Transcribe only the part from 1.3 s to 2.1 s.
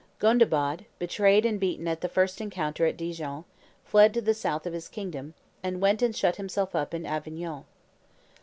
and beaten at the